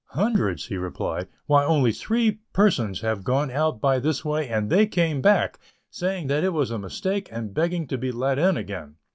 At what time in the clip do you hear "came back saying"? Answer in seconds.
4.87-6.25